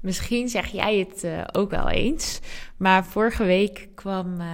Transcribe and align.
Misschien 0.00 0.48
zeg 0.48 0.66
jij 0.66 0.98
het 0.98 1.24
uh, 1.24 1.44
ook 1.52 1.70
wel 1.70 1.88
eens. 1.88 2.40
Maar 2.76 3.04
vorige 3.04 3.44
week 3.44 3.88
kwam 3.94 4.40
uh, 4.40 4.46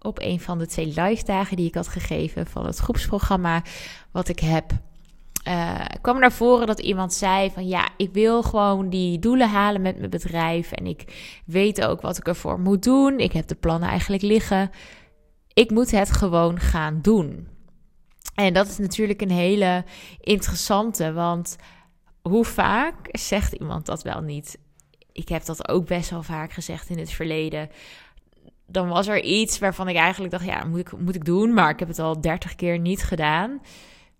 op 0.00 0.20
een 0.20 0.40
van 0.40 0.58
de 0.58 0.66
twee 0.66 0.86
live 0.86 1.24
dagen 1.24 1.56
die 1.56 1.66
ik 1.66 1.74
had 1.74 1.88
gegeven 1.88 2.46
van 2.46 2.66
het 2.66 2.78
groepsprogramma 2.78 3.62
wat 4.10 4.28
ik 4.28 4.38
heb. 4.38 4.72
Uh, 5.48 5.80
kwam 6.00 6.18
naar 6.18 6.32
voren 6.32 6.66
dat 6.66 6.80
iemand 6.80 7.12
zei 7.12 7.50
van 7.50 7.66
ja, 7.66 7.88
ik 7.96 8.12
wil 8.12 8.42
gewoon 8.42 8.88
die 8.88 9.18
doelen 9.18 9.48
halen 9.48 9.82
met 9.82 9.98
mijn 9.98 10.10
bedrijf. 10.10 10.72
En 10.72 10.86
ik 10.86 11.04
weet 11.46 11.84
ook 11.84 12.00
wat 12.00 12.18
ik 12.18 12.26
ervoor 12.26 12.60
moet 12.60 12.82
doen. 12.82 13.18
Ik 13.18 13.32
heb 13.32 13.46
de 13.46 13.54
plannen 13.54 13.88
eigenlijk 13.88 14.22
liggen. 14.22 14.70
Ik 15.52 15.70
moet 15.70 15.90
het 15.90 16.12
gewoon 16.12 16.60
gaan 16.60 16.98
doen. 17.00 17.48
En 18.34 18.52
dat 18.52 18.66
is 18.66 18.78
natuurlijk 18.78 19.20
een 19.20 19.30
hele 19.30 19.84
interessante, 20.20 21.12
want 21.12 21.56
hoe 22.22 22.44
vaak 22.44 22.94
zegt 23.10 23.52
iemand 23.52 23.86
dat 23.86 24.02
wel 24.02 24.20
niet? 24.20 24.58
Ik 25.12 25.28
heb 25.28 25.44
dat 25.44 25.68
ook 25.68 25.86
best 25.86 26.10
wel 26.10 26.22
vaak 26.22 26.52
gezegd 26.52 26.90
in 26.90 26.98
het 26.98 27.12
verleden. 27.12 27.70
Dan 28.66 28.88
was 28.88 29.08
er 29.08 29.22
iets 29.22 29.58
waarvan 29.58 29.88
ik 29.88 29.96
eigenlijk 29.96 30.32
dacht, 30.32 30.44
ja, 30.44 30.64
moet 30.64 30.78
ik, 30.78 30.98
moet 30.98 31.14
ik 31.14 31.24
doen, 31.24 31.54
maar 31.54 31.70
ik 31.70 31.78
heb 31.78 31.88
het 31.88 31.98
al 31.98 32.20
dertig 32.20 32.54
keer 32.54 32.78
niet 32.78 33.02
gedaan. 33.02 33.60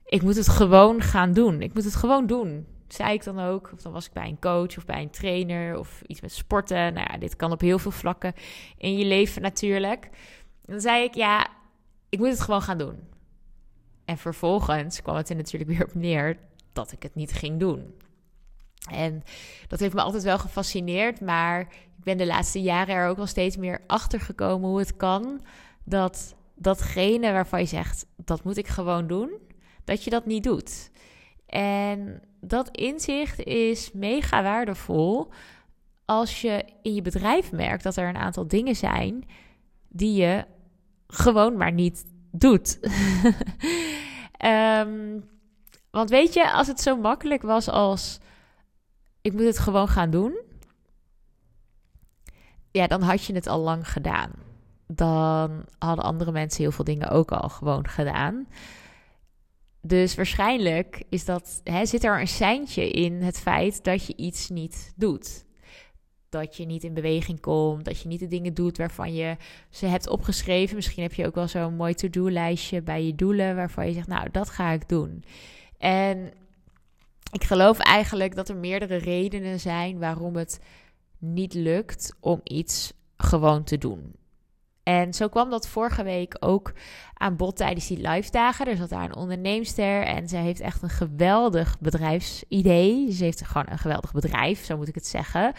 Ik 0.04 0.22
moet 0.22 0.36
het 0.36 0.48
gewoon 0.48 1.00
gaan 1.00 1.32
doen. 1.32 1.62
Ik 1.62 1.74
moet 1.74 1.84
het 1.84 1.94
gewoon 1.94 2.26
doen. 2.26 2.66
Zei 2.88 3.12
ik 3.12 3.24
dan 3.24 3.38
ook. 3.38 3.70
Of 3.72 3.82
dan 3.82 3.92
was 3.92 4.06
ik 4.06 4.12
bij 4.12 4.28
een 4.28 4.40
coach 4.40 4.76
of 4.76 4.84
bij 4.84 5.02
een 5.02 5.10
trainer 5.10 5.78
of 5.78 6.02
iets 6.06 6.20
met 6.20 6.32
sporten. 6.32 6.94
Nou 6.94 7.06
ja, 7.12 7.18
dit 7.18 7.36
kan 7.36 7.52
op 7.52 7.60
heel 7.60 7.78
veel 7.78 7.90
vlakken 7.90 8.34
in 8.76 8.98
je 8.98 9.04
leven 9.04 9.42
natuurlijk. 9.42 10.08
dan 10.64 10.80
zei 10.80 11.04
ik, 11.04 11.14
ja, 11.14 11.46
ik 12.08 12.18
moet 12.18 12.28
het 12.28 12.40
gewoon 12.40 12.62
gaan 12.62 12.78
doen. 12.78 12.98
En 14.04 14.18
vervolgens 14.18 15.02
kwam 15.02 15.16
het 15.16 15.30
er 15.30 15.36
natuurlijk 15.36 15.70
weer 15.70 15.84
op 15.84 15.94
neer 15.94 16.38
dat 16.72 16.92
ik 16.92 17.02
het 17.02 17.14
niet 17.14 17.32
ging 17.32 17.60
doen. 17.60 17.94
En 18.90 19.22
dat 19.68 19.80
heeft 19.80 19.94
me 19.94 20.00
altijd 20.00 20.22
wel 20.22 20.38
gefascineerd, 20.38 21.20
maar 21.20 21.60
ik 21.98 22.04
ben 22.04 22.16
de 22.16 22.26
laatste 22.26 22.62
jaren 22.62 22.94
er 22.94 23.08
ook 23.08 23.18
al 23.18 23.26
steeds 23.26 23.56
meer 23.56 23.80
achter 23.86 24.20
gekomen 24.20 24.68
hoe 24.68 24.78
het 24.78 24.96
kan 24.96 25.40
dat 25.84 26.34
datgene 26.54 27.32
waarvan 27.32 27.60
je 27.60 27.66
zegt 27.66 28.06
dat 28.16 28.44
moet 28.44 28.56
ik 28.56 28.68
gewoon 28.68 29.06
doen, 29.06 29.30
dat 29.84 30.04
je 30.04 30.10
dat 30.10 30.26
niet 30.26 30.44
doet. 30.44 30.90
En 31.46 32.22
dat 32.40 32.68
inzicht 32.76 33.42
is 33.44 33.92
mega 33.92 34.42
waardevol 34.42 35.32
als 36.04 36.40
je 36.40 36.64
in 36.82 36.94
je 36.94 37.02
bedrijf 37.02 37.52
merkt 37.52 37.82
dat 37.82 37.96
er 37.96 38.08
een 38.08 38.16
aantal 38.16 38.46
dingen 38.46 38.76
zijn 38.76 39.24
die 39.88 40.14
je 40.14 40.44
gewoon 41.06 41.56
maar 41.56 41.72
niet 41.72 42.04
doet. 42.30 42.78
um, 44.44 45.24
want 45.90 46.10
weet 46.10 46.34
je, 46.34 46.52
als 46.52 46.66
het 46.66 46.80
zo 46.80 46.96
makkelijk 46.96 47.42
was 47.42 47.68
als 47.68 48.18
ik 49.22 49.32
moet 49.32 49.44
het 49.44 49.58
gewoon 49.58 49.88
gaan 49.88 50.10
doen, 50.10 50.40
ja, 52.70 52.86
dan 52.86 53.02
had 53.02 53.24
je 53.24 53.34
het 53.34 53.46
al 53.46 53.60
lang 53.60 53.90
gedaan. 53.90 54.30
Dan 54.86 55.64
hadden 55.78 56.04
andere 56.04 56.32
mensen 56.32 56.62
heel 56.62 56.72
veel 56.72 56.84
dingen 56.84 57.08
ook 57.08 57.32
al 57.32 57.48
gewoon 57.48 57.88
gedaan. 57.88 58.46
Dus 59.80 60.14
waarschijnlijk 60.14 61.02
is 61.08 61.24
dat, 61.24 61.60
hè, 61.64 61.86
zit 61.86 62.04
er 62.04 62.20
een 62.20 62.28
seintje 62.28 62.90
in 62.90 63.22
het 63.22 63.40
feit 63.40 63.84
dat 63.84 64.06
je 64.06 64.16
iets 64.16 64.48
niet 64.48 64.92
doet. 64.96 65.44
Dat 66.28 66.56
je 66.56 66.66
niet 66.66 66.84
in 66.84 66.94
beweging 66.94 67.40
komt, 67.40 67.84
dat 67.84 68.00
je 68.00 68.08
niet 68.08 68.20
de 68.20 68.26
dingen 68.26 68.54
doet 68.54 68.76
waarvan 68.76 69.14
je 69.14 69.36
ze 69.70 69.86
hebt 69.86 70.08
opgeschreven. 70.08 70.76
Misschien 70.76 71.02
heb 71.02 71.14
je 71.14 71.26
ook 71.26 71.34
wel 71.34 71.48
zo'n 71.48 71.74
mooi 71.74 71.94
to-do-lijstje 71.94 72.82
bij 72.82 73.04
je 73.06 73.14
doelen 73.14 73.56
waarvan 73.56 73.86
je 73.86 73.92
zegt, 73.92 74.08
nou, 74.08 74.30
dat 74.30 74.50
ga 74.50 74.70
ik 74.70 74.88
doen. 74.88 75.24
En 75.78 76.32
ik 77.32 77.44
geloof 77.44 77.78
eigenlijk 77.78 78.34
dat 78.34 78.48
er 78.48 78.56
meerdere 78.56 78.96
redenen 78.96 79.60
zijn 79.60 79.98
waarom 79.98 80.36
het 80.36 80.60
niet 81.18 81.54
lukt 81.54 82.16
om 82.20 82.40
iets 82.44 82.92
gewoon 83.16 83.64
te 83.64 83.78
doen. 83.78 84.14
En 84.82 85.14
zo 85.14 85.28
kwam 85.28 85.50
dat 85.50 85.68
vorige 85.68 86.02
week 86.02 86.36
ook 86.40 86.72
aan 87.14 87.36
bod 87.36 87.56
tijdens 87.56 87.86
die 87.86 88.08
live 88.08 88.30
dagen. 88.30 88.66
Er 88.66 88.76
zat 88.76 88.88
daar 88.88 89.04
een 89.04 89.16
onderneemster 89.16 90.02
en 90.02 90.28
zij 90.28 90.42
heeft 90.42 90.60
echt 90.60 90.82
een 90.82 90.90
geweldig 90.90 91.78
bedrijfsidee. 91.80 93.12
Ze 93.12 93.24
heeft 93.24 93.46
gewoon 93.46 93.66
een 93.70 93.78
geweldig 93.78 94.12
bedrijf, 94.12 94.64
zo 94.64 94.76
moet 94.76 94.88
ik 94.88 94.94
het 94.94 95.06
zeggen. 95.06 95.54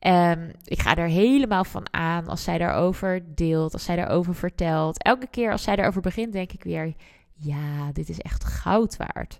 Um, 0.00 0.50
ik 0.64 0.80
ga 0.80 0.96
er 0.96 1.08
helemaal 1.08 1.64
van 1.64 1.86
aan 1.90 2.28
als 2.28 2.44
zij 2.44 2.58
daarover 2.58 3.34
deelt, 3.34 3.72
als 3.72 3.84
zij 3.84 3.96
daarover 3.96 4.34
vertelt. 4.34 5.02
Elke 5.02 5.26
keer 5.26 5.52
als 5.52 5.62
zij 5.62 5.76
daarover 5.76 6.00
begint, 6.00 6.32
denk 6.32 6.52
ik 6.52 6.62
weer: 6.64 6.94
ja, 7.34 7.92
dit 7.92 8.08
is 8.08 8.20
echt 8.20 8.44
goud 8.44 8.96
waard. 8.96 9.38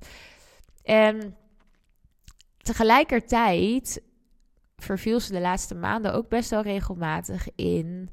En 0.83 1.37
tegelijkertijd 2.67 4.03
verviel 4.77 5.21
ze 5.21 5.33
de 5.33 5.41
laatste 5.41 5.75
maanden 5.75 6.15
ook 6.15 6.29
best 6.29 6.51
wel 6.51 6.63
regelmatig 6.63 7.49
in. 7.55 8.11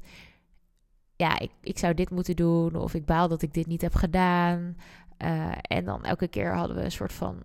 Ja, 1.16 1.38
ik, 1.38 1.50
ik 1.60 1.78
zou 1.78 1.94
dit 1.94 2.10
moeten 2.10 2.36
doen. 2.36 2.76
Of 2.76 2.94
ik 2.94 3.04
baal 3.04 3.28
dat 3.28 3.42
ik 3.42 3.54
dit 3.54 3.66
niet 3.66 3.80
heb 3.80 3.94
gedaan. 3.94 4.76
Uh, 5.18 5.52
en 5.60 5.84
dan 5.84 6.04
elke 6.04 6.28
keer 6.28 6.54
hadden 6.54 6.76
we 6.76 6.82
een 6.82 6.90
soort 6.90 7.12
van 7.12 7.42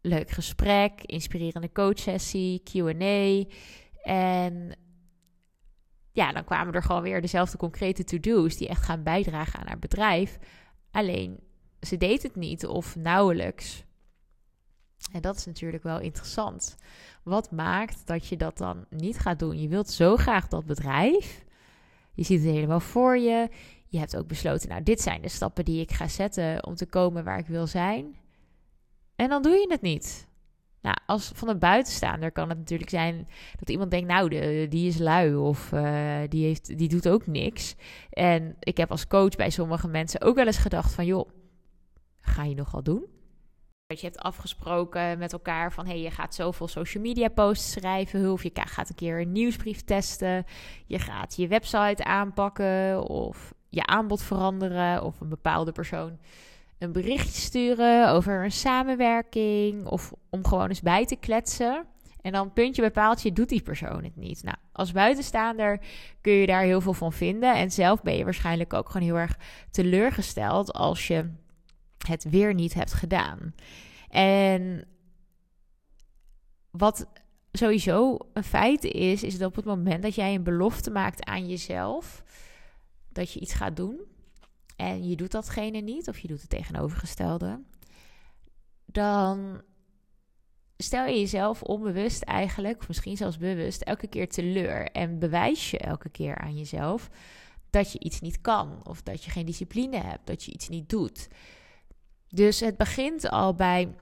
leuk 0.00 0.30
gesprek, 0.30 1.02
inspirerende 1.02 1.72
coachsessie, 1.72 2.62
QA. 2.62 3.44
En 4.02 4.76
ja, 6.12 6.32
dan 6.32 6.44
kwamen 6.44 6.74
er 6.74 6.82
gewoon 6.82 7.02
weer 7.02 7.20
dezelfde 7.20 7.56
concrete 7.56 8.04
to-do's 8.04 8.56
die 8.56 8.68
echt 8.68 8.82
gaan 8.82 9.02
bijdragen 9.02 9.60
aan 9.60 9.66
haar 9.66 9.78
bedrijf. 9.78 10.38
Alleen 10.90 11.40
ze 11.80 11.96
deed 11.96 12.22
het 12.22 12.36
niet 12.36 12.66
of 12.66 12.96
nauwelijks. 12.96 13.84
En 15.12 15.20
dat 15.20 15.36
is 15.36 15.46
natuurlijk 15.46 15.82
wel 15.82 16.00
interessant. 16.00 16.76
Wat 17.22 17.50
maakt 17.50 18.06
dat 18.06 18.26
je 18.26 18.36
dat 18.36 18.58
dan 18.58 18.84
niet 18.88 19.18
gaat 19.18 19.38
doen? 19.38 19.60
Je 19.60 19.68
wilt 19.68 19.90
zo 19.90 20.16
graag 20.16 20.48
dat 20.48 20.64
bedrijf. 20.64 21.44
Je 22.12 22.24
ziet 22.24 22.42
het 22.42 22.52
helemaal 22.52 22.80
voor 22.80 23.18
je. 23.18 23.48
Je 23.86 23.98
hebt 23.98 24.16
ook 24.16 24.26
besloten, 24.26 24.68
nou, 24.68 24.82
dit 24.82 25.00
zijn 25.00 25.22
de 25.22 25.28
stappen 25.28 25.64
die 25.64 25.80
ik 25.80 25.92
ga 25.92 26.08
zetten 26.08 26.66
om 26.66 26.74
te 26.74 26.86
komen 26.86 27.24
waar 27.24 27.38
ik 27.38 27.46
wil 27.46 27.66
zijn. 27.66 28.16
En 29.16 29.28
dan 29.28 29.42
doe 29.42 29.52
je 29.52 29.66
het 29.68 29.80
niet. 29.80 30.28
Nou, 30.80 30.96
als 31.06 31.30
van 31.34 31.48
een 31.48 31.58
buitenstaander 31.58 32.32
kan 32.32 32.48
het 32.48 32.58
natuurlijk 32.58 32.90
zijn 32.90 33.28
dat 33.58 33.68
iemand 33.68 33.90
denkt, 33.90 34.08
nou, 34.08 34.28
die 34.68 34.88
is 34.88 34.98
lui 34.98 35.34
of 35.34 35.72
uh, 35.72 36.18
die, 36.28 36.44
heeft, 36.44 36.78
die 36.78 36.88
doet 36.88 37.08
ook 37.08 37.26
niks. 37.26 37.74
En 38.10 38.56
ik 38.60 38.76
heb 38.76 38.90
als 38.90 39.06
coach 39.06 39.36
bij 39.36 39.50
sommige 39.50 39.88
mensen 39.88 40.20
ook 40.20 40.34
wel 40.34 40.46
eens 40.46 40.58
gedacht 40.58 40.92
van, 40.92 41.06
joh, 41.06 41.28
ga 42.20 42.44
je 42.44 42.54
nog 42.54 42.70
wat 42.70 42.84
doen? 42.84 43.13
Je 44.00 44.06
hebt 44.06 44.18
afgesproken 44.18 45.18
met 45.18 45.32
elkaar 45.32 45.72
van 45.72 45.86
hey, 45.86 46.00
je 46.00 46.10
gaat 46.10 46.34
zoveel 46.34 46.68
social 46.68 47.02
media 47.02 47.28
posts 47.28 47.72
schrijven, 47.72 48.32
of 48.32 48.42
je 48.42 48.50
gaat 48.54 48.88
een 48.88 48.94
keer 48.94 49.20
een 49.20 49.32
nieuwsbrief 49.32 49.84
testen, 49.84 50.44
je 50.86 50.98
gaat 50.98 51.36
je 51.36 51.48
website 51.48 52.04
aanpakken 52.04 53.02
of 53.02 53.54
je 53.68 53.86
aanbod 53.86 54.22
veranderen 54.22 55.02
of 55.02 55.20
een 55.20 55.28
bepaalde 55.28 55.72
persoon 55.72 56.18
een 56.78 56.92
berichtje 56.92 57.40
sturen 57.40 58.10
over 58.10 58.44
een 58.44 58.52
samenwerking 58.52 59.86
of 59.86 60.12
om 60.30 60.46
gewoon 60.46 60.68
eens 60.68 60.82
bij 60.82 61.06
te 61.06 61.16
kletsen. 61.16 61.86
En 62.20 62.32
dan 62.32 62.52
puntje 62.52 62.82
bepaalt 62.82 63.22
je, 63.22 63.32
doet 63.32 63.48
die 63.48 63.62
persoon 63.62 64.04
het 64.04 64.16
niet. 64.16 64.42
Nou, 64.42 64.56
als 64.72 64.92
buitenstaander 64.92 65.80
kun 66.20 66.32
je 66.32 66.46
daar 66.46 66.62
heel 66.62 66.80
veel 66.80 66.92
van 66.92 67.12
vinden. 67.12 67.54
En 67.54 67.70
zelf 67.70 68.02
ben 68.02 68.16
je 68.16 68.24
waarschijnlijk 68.24 68.72
ook 68.72 68.88
gewoon 68.88 69.06
heel 69.06 69.18
erg 69.18 69.38
teleurgesteld 69.70 70.72
als 70.72 71.06
je 71.06 71.30
het 72.06 72.24
weer 72.30 72.54
niet 72.54 72.74
hebt 72.74 72.92
gedaan. 72.92 73.54
En 74.08 74.88
wat 76.70 77.06
sowieso 77.52 78.18
een 78.32 78.44
feit 78.44 78.84
is, 78.84 79.22
is 79.22 79.38
dat 79.38 79.48
op 79.48 79.56
het 79.56 79.64
moment 79.64 80.02
dat 80.02 80.14
jij 80.14 80.34
een 80.34 80.42
belofte 80.42 80.90
maakt 80.90 81.24
aan 81.24 81.48
jezelf, 81.48 82.24
dat 83.08 83.32
je 83.32 83.40
iets 83.40 83.52
gaat 83.52 83.76
doen 83.76 84.00
en 84.76 85.08
je 85.08 85.16
doet 85.16 85.30
datgene 85.30 85.80
niet, 85.80 86.08
of 86.08 86.18
je 86.18 86.28
doet 86.28 86.40
het 86.40 86.50
tegenovergestelde, 86.50 87.60
dan 88.84 89.62
stel 90.76 91.06
je 91.06 91.18
jezelf 91.18 91.62
onbewust 91.62 92.22
eigenlijk, 92.22 92.80
of 92.80 92.88
misschien 92.88 93.16
zelfs 93.16 93.38
bewust, 93.38 93.82
elke 93.82 94.06
keer 94.06 94.28
teleur 94.28 94.90
en 94.90 95.18
bewijs 95.18 95.70
je 95.70 95.78
elke 95.78 96.08
keer 96.08 96.38
aan 96.38 96.56
jezelf 96.56 97.10
dat 97.70 97.92
je 97.92 97.98
iets 97.98 98.20
niet 98.20 98.40
kan, 98.40 98.80
of 98.84 99.02
dat 99.02 99.24
je 99.24 99.30
geen 99.30 99.46
discipline 99.46 99.96
hebt, 99.96 100.26
dat 100.26 100.44
je 100.44 100.52
iets 100.52 100.68
niet 100.68 100.88
doet. 100.88 101.28
Dus 102.34 102.60
het 102.60 102.76
begint 102.76 103.30
al 103.30 103.54
bij, 103.54 103.94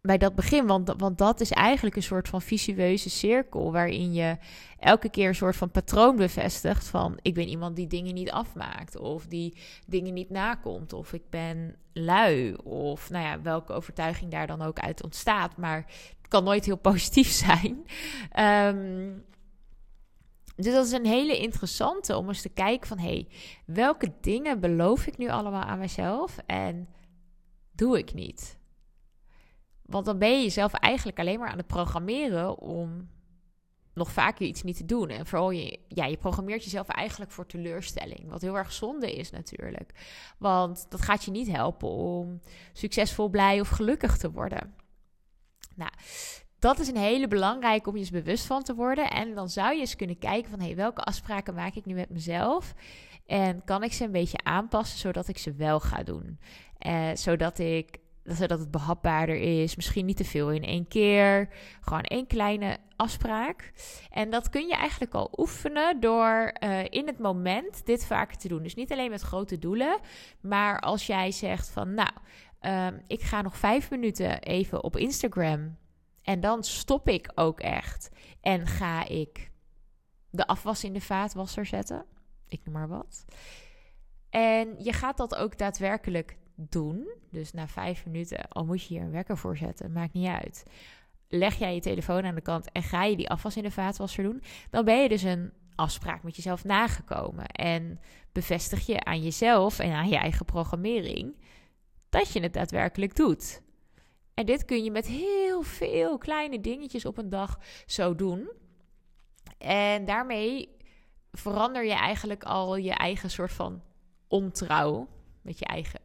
bij 0.00 0.18
dat 0.18 0.34
begin, 0.34 0.66
want, 0.66 0.94
want 0.96 1.18
dat 1.18 1.40
is 1.40 1.50
eigenlijk 1.50 1.96
een 1.96 2.02
soort 2.02 2.28
van 2.28 2.42
visueuze 2.42 3.10
cirkel 3.10 3.72
waarin 3.72 4.12
je 4.12 4.36
elke 4.78 5.08
keer 5.08 5.28
een 5.28 5.34
soort 5.34 5.56
van 5.56 5.70
patroon 5.70 6.16
bevestigt 6.16 6.86
van 6.86 7.18
ik 7.22 7.34
ben 7.34 7.48
iemand 7.48 7.76
die 7.76 7.86
dingen 7.86 8.14
niet 8.14 8.30
afmaakt 8.30 8.96
of 8.96 9.26
die 9.26 9.56
dingen 9.86 10.14
niet 10.14 10.30
nakomt 10.30 10.92
of 10.92 11.12
ik 11.12 11.22
ben 11.30 11.76
lui 11.92 12.54
of 12.54 13.10
nou 13.10 13.24
ja, 13.24 13.40
welke 13.40 13.72
overtuiging 13.72 14.30
daar 14.30 14.46
dan 14.46 14.62
ook 14.62 14.78
uit 14.78 15.02
ontstaat, 15.02 15.56
maar 15.56 15.84
het 16.18 16.28
kan 16.28 16.44
nooit 16.44 16.64
heel 16.64 16.76
positief 16.76 17.28
zijn. 17.46 17.86
Um, 18.74 19.24
dus 20.56 20.72
dat 20.72 20.86
is 20.86 20.92
een 20.92 21.06
hele 21.06 21.38
interessante 21.38 22.16
om 22.16 22.28
eens 22.28 22.42
te 22.42 22.48
kijken 22.48 22.88
van... 22.88 22.98
hé, 22.98 23.06
hey, 23.06 23.28
welke 23.64 24.12
dingen 24.20 24.60
beloof 24.60 25.06
ik 25.06 25.18
nu 25.18 25.28
allemaal 25.28 25.62
aan 25.62 25.78
mezelf 25.78 26.38
en 26.46 26.88
doe 27.80 27.98
ik 27.98 28.14
niet? 28.14 28.58
Want 29.82 30.04
dan 30.04 30.18
ben 30.18 30.30
je 30.30 30.42
jezelf 30.42 30.72
eigenlijk 30.72 31.18
alleen 31.18 31.38
maar 31.38 31.50
aan 31.50 31.56
het 31.56 31.66
programmeren 31.66 32.58
om 32.58 33.10
nog 33.94 34.10
vaker 34.10 34.46
iets 34.46 34.62
niet 34.62 34.76
te 34.76 34.84
doen. 34.84 35.08
En 35.08 35.26
vooral 35.26 35.50
je, 35.50 35.78
ja, 35.88 36.04
je 36.04 36.16
programmeert 36.16 36.64
jezelf 36.64 36.88
eigenlijk 36.88 37.30
voor 37.30 37.46
teleurstelling. 37.46 38.30
Wat 38.30 38.40
heel 38.40 38.56
erg 38.56 38.72
zonde 38.72 39.16
is 39.16 39.30
natuurlijk. 39.30 39.94
Want 40.38 40.86
dat 40.88 41.02
gaat 41.02 41.24
je 41.24 41.30
niet 41.30 41.50
helpen 41.50 41.88
om 41.88 42.40
succesvol, 42.72 43.28
blij 43.28 43.60
of 43.60 43.68
gelukkig 43.68 44.16
te 44.16 44.30
worden. 44.30 44.74
Nou, 45.76 45.90
dat 46.58 46.78
is 46.78 46.88
een 46.88 46.96
hele 46.96 47.28
belangrijke 47.28 47.88
om 47.88 47.94
je 47.94 48.00
eens 48.00 48.10
bewust 48.10 48.46
van 48.46 48.62
te 48.62 48.74
worden. 48.74 49.10
En 49.10 49.34
dan 49.34 49.48
zou 49.48 49.74
je 49.74 49.80
eens 49.80 49.96
kunnen 49.96 50.18
kijken 50.18 50.50
van... 50.50 50.60
Hey, 50.60 50.76
welke 50.76 51.02
afspraken 51.02 51.54
maak 51.54 51.74
ik 51.74 51.84
nu 51.84 51.94
met 51.94 52.10
mezelf? 52.10 52.74
En 53.26 53.64
kan 53.64 53.82
ik 53.82 53.92
ze 53.92 54.04
een 54.04 54.12
beetje 54.12 54.42
aanpassen 54.42 54.98
zodat 54.98 55.28
ik 55.28 55.38
ze 55.38 55.52
wel 55.52 55.80
ga 55.80 56.02
doen? 56.02 56.38
Uh, 56.86 57.10
zodat 57.14 57.58
ik 57.58 57.98
zodat 58.24 58.58
het 58.58 58.70
behapbaarder 58.70 59.36
is. 59.36 59.76
Misschien 59.76 60.06
niet 60.06 60.16
te 60.16 60.24
veel 60.24 60.50
in 60.50 60.64
één 60.64 60.88
keer. 60.88 61.48
Gewoon 61.80 62.02
één 62.02 62.26
kleine 62.26 62.78
afspraak. 62.96 63.72
En 64.10 64.30
dat 64.30 64.48
kun 64.48 64.66
je 64.66 64.74
eigenlijk 64.74 65.14
al 65.14 65.32
oefenen 65.36 66.00
door 66.00 66.52
uh, 66.64 66.84
in 66.84 67.06
het 67.06 67.18
moment 67.18 67.86
dit 67.86 68.06
vaker 68.06 68.36
te 68.36 68.48
doen. 68.48 68.62
Dus 68.62 68.74
niet 68.74 68.92
alleen 68.92 69.10
met 69.10 69.20
grote 69.20 69.58
doelen, 69.58 69.98
maar 70.40 70.80
als 70.80 71.06
jij 71.06 71.30
zegt 71.30 71.70
van 71.70 71.94
nou, 71.94 72.10
um, 72.60 73.02
ik 73.06 73.22
ga 73.22 73.42
nog 73.42 73.56
vijf 73.56 73.90
minuten 73.90 74.42
even 74.42 74.84
op 74.84 74.96
Instagram. 74.96 75.76
En 76.22 76.40
dan 76.40 76.64
stop 76.64 77.08
ik 77.08 77.32
ook 77.34 77.60
echt. 77.60 78.10
En 78.40 78.66
ga 78.66 79.06
ik 79.06 79.50
de 80.30 80.46
afwas 80.46 80.84
in 80.84 80.92
de 80.92 81.00
vaatwasser 81.00 81.66
zetten. 81.66 82.04
Ik 82.48 82.60
noem 82.64 82.74
maar 82.74 82.88
wat. 82.88 83.24
En 84.30 84.74
je 84.78 84.92
gaat 84.92 85.16
dat 85.16 85.34
ook 85.34 85.58
daadwerkelijk 85.58 86.36
doen. 86.68 87.08
Dus 87.30 87.52
na 87.52 87.68
vijf 87.68 88.06
minuten, 88.06 88.48
al 88.48 88.64
moet 88.64 88.82
je 88.82 88.94
hier 88.94 89.02
een 89.02 89.10
wekker 89.10 89.38
voor 89.38 89.56
zetten, 89.56 89.92
maakt 89.92 90.12
niet 90.12 90.28
uit. 90.28 90.64
Leg 91.28 91.58
jij 91.58 91.74
je 91.74 91.80
telefoon 91.80 92.24
aan 92.24 92.34
de 92.34 92.40
kant 92.40 92.72
en 92.72 92.82
ga 92.82 93.04
je 93.04 93.16
die 93.16 93.30
afwas 93.30 93.56
in 93.56 93.62
de 93.62 93.70
vaatwasser 93.70 94.24
doen, 94.24 94.42
dan 94.70 94.84
ben 94.84 95.02
je 95.02 95.08
dus 95.08 95.22
een 95.22 95.52
afspraak 95.74 96.22
met 96.22 96.36
jezelf 96.36 96.64
nagekomen. 96.64 97.46
En 97.46 98.00
bevestig 98.32 98.86
je 98.86 99.04
aan 99.04 99.22
jezelf 99.22 99.78
en 99.78 99.92
aan 99.92 100.08
je 100.08 100.16
eigen 100.16 100.44
programmering 100.44 101.36
dat 102.08 102.32
je 102.32 102.40
het 102.40 102.52
daadwerkelijk 102.52 103.16
doet. 103.16 103.62
En 104.34 104.46
dit 104.46 104.64
kun 104.64 104.84
je 104.84 104.90
met 104.90 105.06
heel 105.06 105.62
veel 105.62 106.18
kleine 106.18 106.60
dingetjes 106.60 107.04
op 107.04 107.18
een 107.18 107.28
dag 107.28 107.58
zo 107.86 108.14
doen. 108.14 108.50
En 109.58 110.04
daarmee 110.04 110.76
verander 111.32 111.84
je 111.84 111.94
eigenlijk 111.94 112.44
al 112.44 112.76
je 112.76 112.92
eigen 112.92 113.30
soort 113.30 113.52
van 113.52 113.82
ontrouw 114.28 115.08
met 115.42 115.58
je 115.58 115.64
eigen 115.64 116.00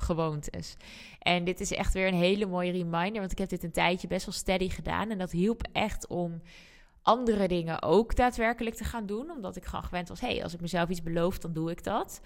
gewoontes. 0.00 0.76
En 1.18 1.44
dit 1.44 1.60
is 1.60 1.72
echt 1.72 1.94
weer 1.94 2.06
een 2.06 2.14
hele 2.14 2.46
mooie 2.46 2.72
reminder, 2.72 3.20
want 3.20 3.32
ik 3.32 3.38
heb 3.38 3.48
dit 3.48 3.62
een 3.62 3.72
tijdje 3.72 4.08
best 4.08 4.24
wel 4.26 4.34
steady 4.34 4.68
gedaan. 4.68 5.10
En 5.10 5.18
dat 5.18 5.30
hielp 5.30 5.62
echt 5.72 6.06
om 6.06 6.42
andere 7.02 7.48
dingen 7.48 7.82
ook 7.82 8.16
daadwerkelijk 8.16 8.76
te 8.76 8.84
gaan 8.84 9.06
doen. 9.06 9.30
Omdat 9.30 9.56
ik 9.56 9.64
gewoon 9.64 9.84
gewend 9.84 10.08
was, 10.08 10.20
hey, 10.20 10.42
als 10.42 10.54
ik 10.54 10.60
mezelf 10.60 10.88
iets 10.88 11.02
beloof, 11.02 11.38
dan 11.38 11.52
doe 11.52 11.70
ik 11.70 11.84
dat. 11.84 12.20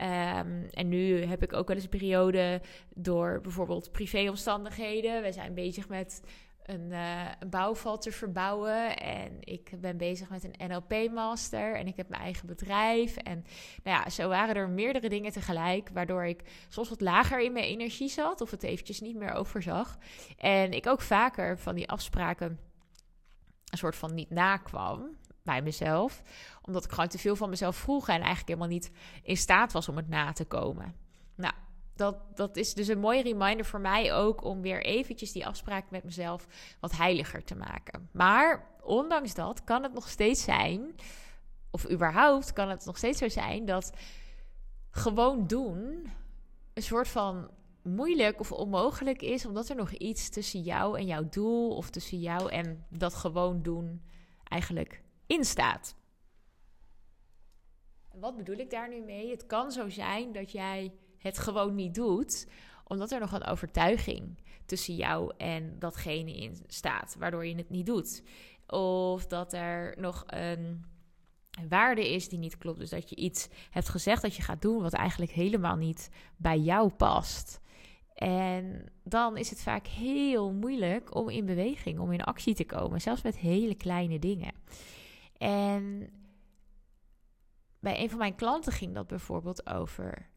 Um, 0.00 0.68
en 0.70 0.88
nu 0.88 1.24
heb 1.24 1.42
ik 1.42 1.52
ook 1.52 1.66
wel 1.66 1.76
eens 1.76 1.84
een 1.84 1.98
periode 1.98 2.60
door 2.94 3.40
bijvoorbeeld 3.40 3.92
privéomstandigheden. 3.92 5.22
We 5.22 5.32
zijn 5.32 5.54
bezig 5.54 5.88
met 5.88 6.22
een, 6.68 6.90
uh, 6.90 7.26
bouwval 7.50 7.98
te 7.98 8.12
verbouwen. 8.12 8.96
En 8.96 9.36
ik 9.40 9.70
ben 9.80 9.96
bezig 9.96 10.28
met 10.28 10.44
een 10.44 10.68
NLP-master. 10.68 11.74
En 11.74 11.86
ik 11.86 11.96
heb 11.96 12.08
mijn 12.08 12.22
eigen 12.22 12.46
bedrijf. 12.46 13.16
En 13.16 13.44
nou 13.82 14.02
ja, 14.02 14.10
zo 14.10 14.28
waren 14.28 14.54
er 14.54 14.68
meerdere 14.68 15.08
dingen 15.08 15.32
tegelijk. 15.32 15.90
Waardoor 15.92 16.24
ik 16.24 16.42
soms 16.68 16.88
wat 16.88 17.00
lager 17.00 17.40
in 17.40 17.52
mijn 17.52 17.64
energie 17.64 18.08
zat. 18.08 18.40
Of 18.40 18.50
het 18.50 18.62
eventjes 18.62 19.00
niet 19.00 19.16
meer 19.16 19.32
overzag. 19.32 19.98
En 20.36 20.72
ik 20.72 20.86
ook 20.86 21.00
vaker 21.00 21.58
van 21.58 21.74
die 21.74 21.88
afspraken 21.88 22.58
een 23.70 23.78
soort 23.78 23.96
van 23.96 24.14
niet 24.14 24.30
nakwam 24.30 25.16
bij 25.42 25.62
mezelf. 25.62 26.22
Omdat 26.62 26.84
ik 26.84 26.90
gewoon 26.90 27.08
te 27.08 27.18
veel 27.18 27.36
van 27.36 27.50
mezelf 27.50 27.76
vroeg. 27.76 28.08
En 28.08 28.14
eigenlijk 28.14 28.48
helemaal 28.48 28.68
niet 28.68 28.92
in 29.22 29.36
staat 29.36 29.72
was 29.72 29.88
om 29.88 29.96
het 29.96 30.08
na 30.08 30.32
te 30.32 30.44
komen. 30.44 30.94
Nou, 31.34 31.54
dat, 31.98 32.16
dat 32.34 32.56
is 32.56 32.74
dus 32.74 32.88
een 32.88 32.98
mooie 32.98 33.22
reminder 33.22 33.66
voor 33.66 33.80
mij 33.80 34.14
ook 34.14 34.44
om 34.44 34.60
weer 34.60 34.84
eventjes 34.84 35.32
die 35.32 35.46
afspraak 35.46 35.90
met 35.90 36.04
mezelf 36.04 36.46
wat 36.80 36.96
heiliger 36.96 37.44
te 37.44 37.56
maken. 37.56 38.08
Maar 38.12 38.66
ondanks 38.82 39.34
dat 39.34 39.64
kan 39.64 39.82
het 39.82 39.92
nog 39.92 40.08
steeds 40.08 40.42
zijn, 40.42 40.94
of 41.70 41.90
überhaupt 41.90 42.52
kan 42.52 42.68
het 42.68 42.84
nog 42.84 42.96
steeds 42.96 43.18
zo 43.18 43.28
zijn, 43.28 43.64
dat 43.64 43.92
gewoon 44.90 45.46
doen 45.46 46.10
een 46.74 46.82
soort 46.82 47.08
van 47.08 47.50
moeilijk 47.82 48.40
of 48.40 48.52
onmogelijk 48.52 49.22
is, 49.22 49.46
omdat 49.46 49.68
er 49.68 49.76
nog 49.76 49.90
iets 49.90 50.28
tussen 50.28 50.60
jou 50.60 50.98
en 50.98 51.06
jouw 51.06 51.28
doel 51.28 51.76
of 51.76 51.90
tussen 51.90 52.20
jou 52.20 52.50
en 52.50 52.86
dat 52.88 53.14
gewoon 53.14 53.62
doen 53.62 54.02
eigenlijk 54.44 55.02
in 55.26 55.44
staat. 55.44 55.96
Wat 58.12 58.36
bedoel 58.36 58.56
ik 58.56 58.70
daar 58.70 58.88
nu 58.88 59.00
mee? 59.00 59.30
Het 59.30 59.46
kan 59.46 59.72
zo 59.72 59.88
zijn 59.88 60.32
dat 60.32 60.52
jij 60.52 60.92
het 61.18 61.38
gewoon 61.38 61.74
niet 61.74 61.94
doet, 61.94 62.48
omdat 62.84 63.10
er 63.10 63.20
nog 63.20 63.32
een 63.32 63.44
overtuiging 63.44 64.38
tussen 64.66 64.94
jou 64.94 65.32
en 65.36 65.78
datgene 65.78 66.36
in 66.36 66.56
staat, 66.66 67.16
waardoor 67.18 67.46
je 67.46 67.54
het 67.54 67.70
niet 67.70 67.86
doet. 67.86 68.22
Of 68.66 69.26
dat 69.26 69.52
er 69.52 69.94
nog 69.98 70.24
een 70.26 70.84
waarde 71.68 72.14
is 72.14 72.28
die 72.28 72.38
niet 72.38 72.58
klopt. 72.58 72.78
Dus 72.78 72.90
dat 72.90 73.10
je 73.10 73.16
iets 73.16 73.48
hebt 73.70 73.88
gezegd 73.88 74.22
dat 74.22 74.34
je 74.34 74.42
gaat 74.42 74.62
doen 74.62 74.82
wat 74.82 74.92
eigenlijk 74.92 75.30
helemaal 75.30 75.76
niet 75.76 76.10
bij 76.36 76.58
jou 76.58 76.90
past. 76.90 77.60
En 78.14 78.84
dan 79.04 79.36
is 79.36 79.50
het 79.50 79.62
vaak 79.62 79.86
heel 79.86 80.52
moeilijk 80.52 81.14
om 81.14 81.28
in 81.28 81.46
beweging, 81.46 81.98
om 81.98 82.12
in 82.12 82.24
actie 82.24 82.54
te 82.54 82.64
komen, 82.64 83.00
zelfs 83.00 83.22
met 83.22 83.38
hele 83.38 83.74
kleine 83.74 84.18
dingen. 84.18 84.54
En 85.36 86.10
bij 87.80 88.02
een 88.02 88.10
van 88.10 88.18
mijn 88.18 88.34
klanten 88.34 88.72
ging 88.72 88.94
dat 88.94 89.06
bijvoorbeeld 89.06 89.70
over 89.70 90.28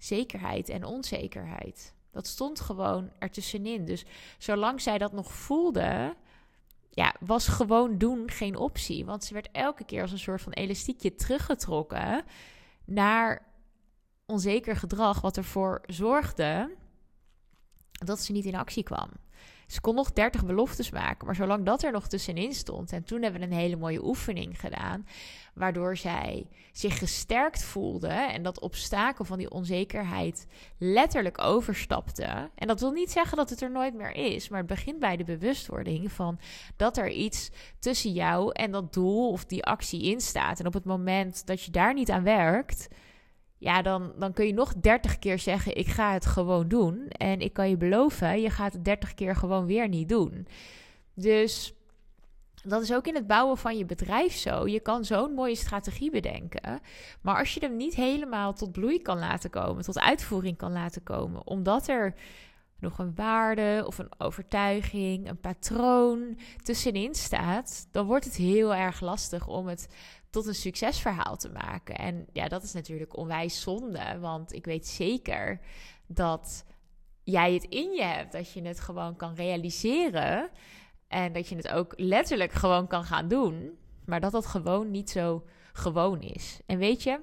zekerheid 0.00 0.68
en 0.68 0.84
onzekerheid. 0.84 1.94
Dat 2.10 2.26
stond 2.26 2.60
gewoon 2.60 3.10
ertussenin. 3.18 3.84
Dus 3.84 4.04
zolang 4.38 4.80
zij 4.80 4.98
dat 4.98 5.12
nog 5.12 5.32
voelde, 5.32 6.16
ja, 6.90 7.14
was 7.20 7.48
gewoon 7.48 7.98
doen 7.98 8.30
geen 8.30 8.56
optie. 8.56 9.04
Want 9.04 9.24
ze 9.24 9.34
werd 9.34 9.48
elke 9.52 9.84
keer 9.84 10.02
als 10.02 10.12
een 10.12 10.18
soort 10.18 10.42
van 10.42 10.52
elastiekje 10.52 11.14
teruggetrokken 11.14 12.24
naar 12.84 13.46
onzeker 14.26 14.76
gedrag, 14.76 15.20
wat 15.20 15.36
ervoor 15.36 15.80
zorgde 15.86 16.76
dat 17.92 18.20
ze 18.20 18.32
niet 18.32 18.44
in 18.44 18.54
actie 18.54 18.82
kwam. 18.82 19.08
Ze 19.70 19.80
kon 19.80 19.94
nog 19.94 20.12
30 20.12 20.44
beloftes 20.44 20.90
maken, 20.90 21.26
maar 21.26 21.34
zolang 21.34 21.64
dat 21.64 21.82
er 21.82 21.92
nog 21.92 22.08
tussenin 22.08 22.54
stond. 22.54 22.92
En 22.92 23.04
toen 23.04 23.22
hebben 23.22 23.40
we 23.40 23.46
een 23.46 23.52
hele 23.52 23.76
mooie 23.76 24.04
oefening 24.04 24.60
gedaan, 24.60 25.06
waardoor 25.54 25.96
zij 25.96 26.46
zich 26.72 26.98
gesterkt 26.98 27.64
voelde 27.64 28.08
en 28.08 28.42
dat 28.42 28.60
obstakel 28.60 29.24
van 29.24 29.38
die 29.38 29.50
onzekerheid 29.50 30.46
letterlijk 30.78 31.40
overstapte. 31.40 32.50
En 32.54 32.66
dat 32.66 32.80
wil 32.80 32.90
niet 32.90 33.10
zeggen 33.10 33.36
dat 33.36 33.50
het 33.50 33.62
er 33.62 33.70
nooit 33.70 33.94
meer 33.94 34.14
is, 34.14 34.48
maar 34.48 34.58
het 34.58 34.68
begint 34.68 34.98
bij 34.98 35.16
de 35.16 35.24
bewustwording 35.24 36.12
van 36.12 36.38
dat 36.76 36.96
er 36.96 37.10
iets 37.10 37.50
tussen 37.78 38.12
jou 38.12 38.52
en 38.52 38.70
dat 38.70 38.92
doel 38.92 39.30
of 39.30 39.44
die 39.44 39.64
actie 39.64 40.02
in 40.02 40.20
staat. 40.20 40.60
En 40.60 40.66
op 40.66 40.74
het 40.74 40.84
moment 40.84 41.46
dat 41.46 41.62
je 41.62 41.70
daar 41.70 41.94
niet 41.94 42.10
aan 42.10 42.22
werkt 42.22 42.88
ja, 43.60 43.82
dan, 43.82 44.12
dan 44.18 44.32
kun 44.32 44.46
je 44.46 44.52
nog 44.52 44.74
30 44.74 45.18
keer 45.18 45.38
zeggen: 45.38 45.76
Ik 45.76 45.86
ga 45.86 46.12
het 46.12 46.26
gewoon 46.26 46.68
doen. 46.68 47.08
En 47.08 47.40
ik 47.40 47.52
kan 47.52 47.68
je 47.68 47.76
beloven, 47.76 48.40
je 48.40 48.50
gaat 48.50 48.72
het 48.72 48.84
30 48.84 49.14
keer 49.14 49.36
gewoon 49.36 49.66
weer 49.66 49.88
niet 49.88 50.08
doen. 50.08 50.46
Dus 51.14 51.74
dat 52.62 52.82
is 52.82 52.92
ook 52.92 53.06
in 53.06 53.14
het 53.14 53.26
bouwen 53.26 53.58
van 53.58 53.78
je 53.78 53.84
bedrijf 53.84 54.32
zo. 54.32 54.66
Je 54.66 54.80
kan 54.80 55.04
zo'n 55.04 55.34
mooie 55.34 55.54
strategie 55.54 56.10
bedenken. 56.10 56.80
Maar 57.20 57.38
als 57.38 57.54
je 57.54 57.60
hem 57.60 57.76
niet 57.76 57.94
helemaal 57.94 58.52
tot 58.52 58.72
bloei 58.72 59.02
kan 59.02 59.18
laten 59.18 59.50
komen, 59.50 59.84
tot 59.84 59.98
uitvoering 59.98 60.56
kan 60.56 60.72
laten 60.72 61.02
komen, 61.02 61.46
omdat 61.46 61.88
er 61.88 62.14
nog 62.78 62.98
een 62.98 63.14
waarde 63.14 63.82
of 63.86 63.98
een 63.98 64.12
overtuiging, 64.18 65.28
een 65.28 65.40
patroon 65.40 66.38
tussenin 66.62 67.14
staat, 67.14 67.88
dan 67.90 68.06
wordt 68.06 68.24
het 68.24 68.36
heel 68.36 68.74
erg 68.74 69.00
lastig 69.00 69.46
om 69.46 69.66
het 69.66 69.88
tot 70.30 70.46
een 70.46 70.54
succesverhaal 70.54 71.36
te 71.36 71.48
maken. 71.50 71.94
En 71.94 72.26
ja, 72.32 72.48
dat 72.48 72.62
is 72.62 72.72
natuurlijk 72.72 73.16
onwijs 73.16 73.60
zonde, 73.60 74.18
want 74.20 74.52
ik 74.52 74.64
weet 74.64 74.86
zeker 74.86 75.60
dat 76.06 76.64
jij 77.22 77.54
het 77.54 77.64
in 77.64 77.92
je 77.92 78.02
hebt, 78.02 78.32
dat 78.32 78.52
je 78.52 78.62
het 78.62 78.80
gewoon 78.80 79.16
kan 79.16 79.34
realiseren 79.34 80.50
en 81.08 81.32
dat 81.32 81.48
je 81.48 81.56
het 81.56 81.68
ook 81.68 81.92
letterlijk 81.96 82.52
gewoon 82.52 82.86
kan 82.86 83.04
gaan 83.04 83.28
doen, 83.28 83.78
maar 84.04 84.20
dat 84.20 84.32
dat 84.32 84.46
gewoon 84.46 84.90
niet 84.90 85.10
zo 85.10 85.44
gewoon 85.72 86.20
is. 86.20 86.60
En 86.66 86.78
weet 86.78 87.02
je, 87.02 87.20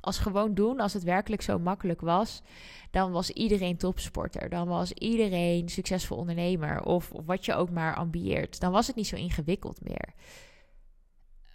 als 0.00 0.18
gewoon 0.18 0.54
doen, 0.54 0.80
als 0.80 0.92
het 0.92 1.02
werkelijk 1.02 1.42
zo 1.42 1.58
makkelijk 1.58 2.00
was, 2.00 2.42
dan 2.90 3.12
was 3.12 3.30
iedereen 3.30 3.76
topsporter. 3.76 4.48
Dan 4.48 4.68
was 4.68 4.92
iedereen 4.92 5.68
succesvol 5.68 6.16
ondernemer 6.16 6.82
of, 6.82 7.12
of 7.12 7.26
wat 7.26 7.44
je 7.44 7.54
ook 7.54 7.70
maar 7.70 7.94
ambieert. 7.94 8.60
Dan 8.60 8.72
was 8.72 8.86
het 8.86 8.96
niet 8.96 9.06
zo 9.06 9.16
ingewikkeld 9.16 9.80
meer. 9.82 10.14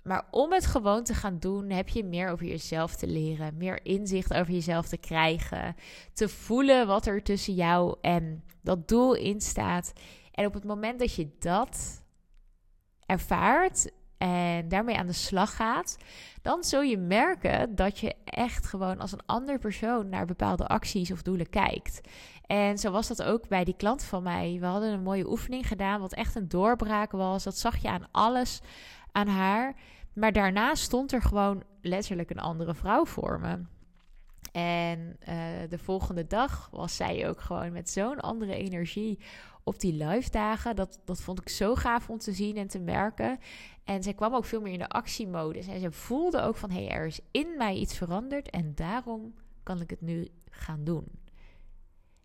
Maar 0.07 0.27
om 0.31 0.51
het 0.51 0.65
gewoon 0.65 1.03
te 1.03 1.13
gaan 1.13 1.39
doen, 1.39 1.69
heb 1.69 1.89
je 1.89 2.03
meer 2.03 2.29
over 2.29 2.45
jezelf 2.45 2.95
te 2.95 3.07
leren, 3.07 3.57
meer 3.57 3.85
inzicht 3.85 4.33
over 4.33 4.53
jezelf 4.53 4.87
te 4.87 4.97
krijgen, 4.97 5.75
te 6.13 6.29
voelen 6.29 6.87
wat 6.87 7.05
er 7.05 7.23
tussen 7.23 7.53
jou 7.53 7.97
en 8.01 8.43
dat 8.61 8.87
doel 8.87 9.15
in 9.15 9.41
staat. 9.41 9.93
En 10.31 10.45
op 10.45 10.53
het 10.53 10.63
moment 10.63 10.99
dat 10.99 11.13
je 11.15 11.29
dat 11.39 12.03
ervaart 13.05 13.91
en 14.17 14.67
daarmee 14.67 14.97
aan 14.97 15.07
de 15.07 15.13
slag 15.13 15.55
gaat, 15.55 15.97
dan 16.41 16.63
zul 16.63 16.81
je 16.81 16.97
merken 16.97 17.75
dat 17.75 17.99
je 17.99 18.15
echt 18.23 18.65
gewoon 18.65 18.99
als 18.99 19.11
een 19.11 19.25
ander 19.25 19.59
persoon 19.59 20.09
naar 20.09 20.25
bepaalde 20.25 20.67
acties 20.67 21.11
of 21.11 21.21
doelen 21.21 21.49
kijkt. 21.49 22.01
En 22.45 22.77
zo 22.77 22.91
was 22.91 23.07
dat 23.07 23.23
ook 23.23 23.47
bij 23.47 23.63
die 23.63 23.75
klant 23.77 24.03
van 24.03 24.23
mij. 24.23 24.57
We 24.59 24.65
hadden 24.65 24.91
een 24.91 25.03
mooie 25.03 25.29
oefening 25.29 25.67
gedaan, 25.67 26.01
wat 26.01 26.13
echt 26.13 26.35
een 26.35 26.47
doorbraak 26.47 27.11
was. 27.11 27.43
Dat 27.43 27.57
zag 27.57 27.77
je 27.77 27.89
aan 27.89 28.07
alles 28.11 28.61
aan 29.11 29.27
haar. 29.27 29.75
Maar 30.17 30.31
daarna 30.31 30.75
stond 30.75 31.12
er 31.12 31.21
gewoon 31.21 31.63
letterlijk 31.81 32.29
een 32.29 32.39
andere 32.39 32.74
vrouw 32.74 33.05
voor 33.05 33.39
me. 33.39 33.59
En 34.51 35.17
uh, 35.29 35.36
de 35.69 35.77
volgende 35.77 36.27
dag 36.27 36.69
was 36.71 36.95
zij 36.95 37.29
ook 37.29 37.41
gewoon 37.41 37.71
met 37.71 37.89
zo'n 37.89 38.19
andere 38.19 38.55
energie 38.55 39.19
op 39.63 39.79
die 39.79 40.05
live 40.05 40.29
dagen. 40.29 40.75
Dat, 40.75 41.00
dat 41.05 41.21
vond 41.21 41.41
ik 41.41 41.50
zo 41.50 41.75
gaaf 41.75 42.09
om 42.09 42.17
te 42.17 42.31
zien 42.31 42.57
en 42.57 42.67
te 42.67 42.79
merken. 42.79 43.39
En 43.83 44.03
zij 44.03 44.13
kwam 44.13 44.33
ook 44.33 44.45
veel 44.45 44.62
meer 44.62 44.74
in 44.74 44.79
de 44.79 44.89
actiemodus. 44.89 45.67
En 45.67 45.79
ze 45.79 45.91
voelde 45.91 46.41
ook 46.41 46.55
van, 46.55 46.71
hé, 46.71 46.86
hey, 46.86 46.95
er 46.95 47.05
is 47.05 47.19
in 47.31 47.47
mij 47.57 47.75
iets 47.75 47.97
veranderd 47.97 48.50
en 48.50 48.75
daarom 48.75 49.33
kan 49.63 49.81
ik 49.81 49.89
het 49.89 50.01
nu 50.01 50.27
gaan 50.50 50.83
doen. 50.83 51.05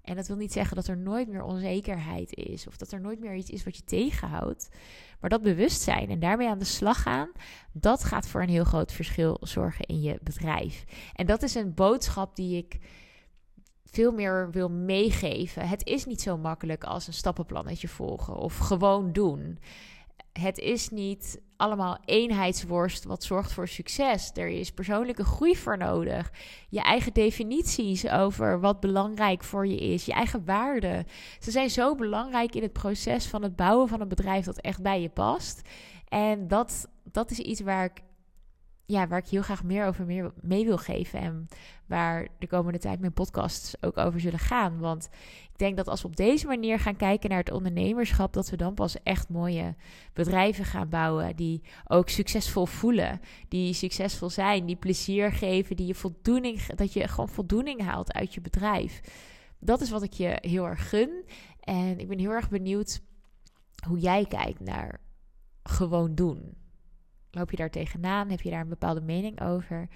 En 0.02 0.16
dat 0.16 0.26
wil 0.26 0.37
niet 0.37 0.52
zeggen 0.52 0.76
dat 0.76 0.87
er 0.87 0.97
nooit 0.97 1.28
meer 1.28 1.42
onzekerheid 1.42 2.35
is 2.37 2.66
of 2.66 2.76
dat 2.76 2.92
er 2.92 3.00
nooit 3.00 3.21
meer 3.21 3.35
iets 3.35 3.50
is 3.50 3.64
wat 3.64 3.76
je 3.76 3.85
tegenhoudt. 3.85 4.68
Maar 5.21 5.30
dat 5.30 5.42
bewustzijn 5.42 6.11
en 6.11 6.21
daarmee 6.21 6.49
aan 6.49 6.59
de 6.59 6.64
slag 6.64 7.02
gaan, 7.02 7.30
dat 7.73 8.04
gaat 8.04 8.28
voor 8.28 8.42
een 8.42 8.49
heel 8.49 8.64
groot 8.64 8.92
verschil 8.92 9.37
zorgen 9.40 9.85
in 9.87 10.00
je 10.00 10.18
bedrijf. 10.23 10.85
En 11.14 11.26
dat 11.26 11.42
is 11.42 11.54
een 11.54 11.75
boodschap 11.75 12.37
die 12.37 12.56
ik 12.56 12.78
veel 13.85 14.12
meer 14.12 14.50
wil 14.50 14.71
meegeven. 14.71 15.68
Het 15.68 15.87
is 15.87 16.06
niet 16.06 16.21
zo 16.21 16.37
makkelijk 16.37 16.85
als 16.85 17.06
een 17.06 17.12
stappenplannetje 17.12 17.88
volgen 17.88 18.37
of 18.37 18.59
gewoon 18.59 19.12
doen. 19.12 19.59
Het 20.32 20.58
is 20.58 20.88
niet 20.88 21.40
allemaal 21.56 21.98
eenheidsworst 22.04 23.04
wat 23.04 23.24
zorgt 23.24 23.52
voor 23.52 23.68
succes. 23.68 24.30
Er 24.34 24.48
is 24.48 24.72
persoonlijke 24.72 25.24
groei 25.24 25.56
voor 25.56 25.78
nodig. 25.78 26.32
Je 26.68 26.80
eigen 26.80 27.12
definities 27.12 28.08
over 28.08 28.60
wat 28.60 28.80
belangrijk 28.80 29.44
voor 29.44 29.66
je 29.66 29.76
is. 29.76 30.04
Je 30.04 30.12
eigen 30.12 30.44
waarden. 30.44 31.06
Ze 31.40 31.50
zijn 31.50 31.70
zo 31.70 31.94
belangrijk 31.94 32.54
in 32.54 32.62
het 32.62 32.72
proces 32.72 33.26
van 33.26 33.42
het 33.42 33.56
bouwen 33.56 33.88
van 33.88 34.00
een 34.00 34.08
bedrijf 34.08 34.44
dat 34.44 34.60
echt 34.60 34.82
bij 34.82 35.00
je 35.00 35.08
past. 35.08 35.68
En 36.08 36.48
dat, 36.48 36.88
dat 37.04 37.30
is 37.30 37.38
iets 37.38 37.60
waar 37.60 37.84
ik 37.84 38.02
ja, 38.92 39.06
waar 39.06 39.18
ik 39.18 39.28
heel 39.28 39.42
graag 39.42 39.64
meer 39.64 39.87
over 39.87 40.06
meer 40.06 40.32
mee 40.40 40.64
wil 40.64 40.78
geven. 40.78 41.20
En 41.20 41.49
waar 41.87 42.28
de 42.38 42.46
komende 42.46 42.78
tijd 42.78 43.00
mijn 43.00 43.12
podcasts 43.12 43.75
ook 43.82 43.96
over 43.96 44.20
zullen 44.20 44.38
gaan. 44.38 44.78
Want 44.78 45.08
ik 45.42 45.58
denk 45.58 45.76
dat 45.76 45.88
als 45.88 46.02
we 46.02 46.08
op 46.08 46.16
deze 46.16 46.46
manier 46.46 46.78
gaan 46.78 46.96
kijken 46.96 47.30
naar 47.30 47.38
het 47.38 47.50
ondernemerschap, 47.50 48.32
dat 48.32 48.50
we 48.50 48.56
dan 48.56 48.75
pas 48.75 49.02
echt 49.02 49.28
mooie 49.28 49.75
bedrijven 50.12 50.64
gaan 50.64 50.88
bouwen. 50.88 51.37
Die 51.37 51.62
ook 51.87 52.08
succesvol 52.08 52.66
voelen. 52.66 53.20
Die 53.49 53.72
succesvol 53.72 54.30
zijn. 54.30 54.66
Die 54.66 54.76
plezier 54.76 55.32
geven. 55.32 55.76
Die 55.76 55.87
je 55.87 55.94
voldoening, 55.94 56.66
dat 56.66 56.92
je 56.92 57.08
gewoon 57.08 57.28
voldoening 57.28 57.80
haalt 57.82 58.12
uit 58.12 58.34
je 58.34 58.40
bedrijf. 58.40 59.00
Dat 59.58 59.80
is 59.80 59.90
wat 59.90 60.02
ik 60.02 60.12
je 60.12 60.38
heel 60.40 60.66
erg 60.66 60.88
gun. 60.88 61.25
En 61.61 61.99
ik 61.99 62.08
ben 62.08 62.18
heel 62.18 62.30
erg 62.30 62.49
benieuwd 62.49 63.00
hoe 63.87 63.99
jij 63.99 64.26
kijkt 64.26 64.61
naar 64.61 65.00
gewoon 65.62 66.14
doen. 66.14 66.62
Loop 67.34 67.50
je 67.50 67.56
daar 67.56 67.70
tegenaan? 67.70 68.30
Heb 68.30 68.40
je 68.40 68.50
daar 68.50 68.60
een 68.60 68.68
bepaalde 68.68 69.00
mening 69.00 69.40
over? 69.40 69.88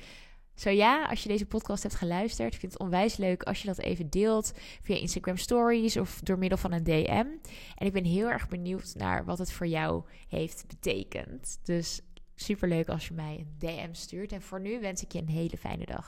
Zo 0.55 0.71
ja, 0.71 1.05
als 1.05 1.23
je 1.23 1.29
deze 1.29 1.47
podcast 1.47 1.83
hebt 1.83 1.95
geluisterd, 1.95 2.57
vind 2.57 2.73
het 2.73 2.81
onwijs 2.81 3.17
leuk 3.17 3.43
als 3.43 3.61
je 3.61 3.67
dat 3.67 3.79
even 3.79 4.11
deelt 4.11 4.53
via 4.83 4.97
Instagram 4.97 5.37
Stories 5.37 5.97
of 5.97 6.21
door 6.21 6.39
middel 6.39 6.59
van 6.59 6.73
een 6.73 6.85
DM. 6.85 7.27
En 7.75 7.87
ik 7.87 7.93
ben 7.93 8.05
heel 8.05 8.29
erg 8.29 8.49
benieuwd 8.49 8.95
naar 8.95 9.25
wat 9.25 9.39
het 9.39 9.53
voor 9.53 9.67
jou 9.67 10.05
heeft 10.29 10.65
betekend. 10.67 11.59
Dus 11.63 12.01
super 12.35 12.69
leuk 12.69 12.89
als 12.89 13.09
je 13.09 13.15
mij 13.15 13.39
een 13.39 13.55
DM 13.59 13.93
stuurt. 13.93 14.33
En 14.33 14.43
voor 14.43 14.61
nu 14.61 14.81
wens 14.81 15.03
ik 15.03 15.13
je 15.13 15.19
een 15.19 15.29
hele 15.29 15.57
fijne 15.57 15.85
dag. 15.85 16.05